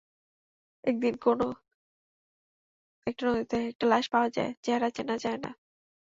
একদিন 0.83 1.13
কোনো 1.17 1.45
একটা 3.07 3.23
নদীতে 3.27 3.57
একটা 3.67 3.85
লাশ 3.87 4.05
পাওয়া 4.13 4.29
যায়, 4.29 4.51
চেহারা 4.63 4.89
চেনা 4.89 5.15
যায় 5.17 5.39
না। 5.43 5.51